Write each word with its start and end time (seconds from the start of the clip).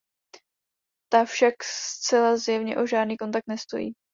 Ta 1.09 1.25
však 1.25 1.63
zcela 1.63 2.37
zjevně 2.37 2.77
o 2.77 2.85
žádný 2.87 3.17
kontakt 3.17 3.47
nestojí. 3.47 3.93